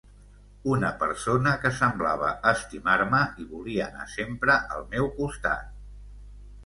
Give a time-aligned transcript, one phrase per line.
[0.75, 5.69] Una persona que semblava estimar-me i volia anar sempre al meu costat...